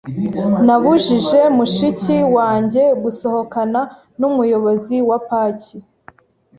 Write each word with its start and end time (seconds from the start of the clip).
Nabujije 0.65 1.39
mushiki 1.57 2.17
wanjye 2.35 2.83
gusohokana 3.03 3.81
numuyobozi 4.19 4.97
wapaki. 5.09 5.77